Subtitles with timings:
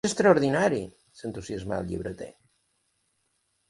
[0.07, 0.79] És extraordinari!
[1.19, 2.35] —s'entusiasma el llibreter—.